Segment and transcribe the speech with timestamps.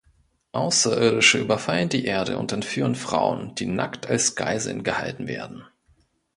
[0.53, 5.63] Außerirdische überfallen die Erde und entführen Frauen, die nackt als Geiseln gehalten werden.